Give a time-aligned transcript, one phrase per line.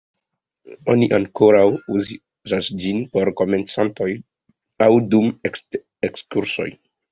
[0.93, 1.65] Oni ankoraŭ
[1.97, 4.09] uzas ĝin por komencantoj
[4.89, 5.31] aŭ dum
[6.11, 6.71] ekskursoj.